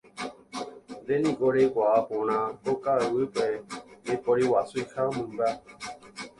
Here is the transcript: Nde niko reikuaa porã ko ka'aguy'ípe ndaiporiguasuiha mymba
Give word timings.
Nde 1.01 1.15
niko 1.21 1.45
reikuaa 1.55 1.99
porã 2.07 2.37
ko 2.63 2.71
ka'aguy'ípe 2.83 3.43
ndaiporiguasuiha 4.01 5.01
mymba 5.15 5.47